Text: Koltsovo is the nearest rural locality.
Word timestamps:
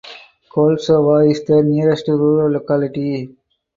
Koltsovo 0.49 1.29
is 1.29 1.43
the 1.43 1.61
nearest 1.61 2.07
rural 2.07 2.51
locality. 2.53 3.37